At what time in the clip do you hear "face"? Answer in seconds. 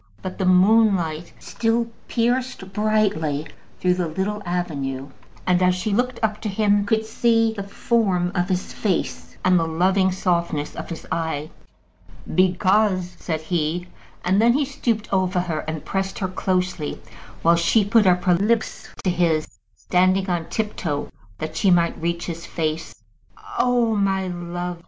8.73-9.37, 22.47-22.95